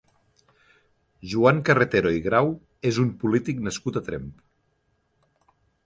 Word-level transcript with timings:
Joan 1.33 1.61
Carretero 1.67 2.15
i 2.21 2.25
Grau 2.29 2.51
és 2.93 3.01
un 3.07 3.13
polític 3.25 3.63
nascut 3.69 4.01
a 4.03 4.07
Tremp. 4.09 4.29